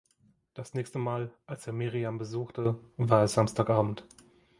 Das 0.55 0.73
nächste 0.73 0.97
Mal, 0.97 1.31
als 1.45 1.67
er 1.67 1.73
Miriam 1.73 2.17
besuchte, 2.17 2.79
war 2.97 3.23
es 3.23 3.33
Samstagabend. 3.33 4.03